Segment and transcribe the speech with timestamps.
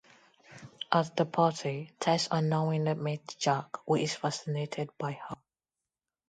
[0.91, 5.35] At the party, Tess unknowingly meets Jack, who is fascinated by her.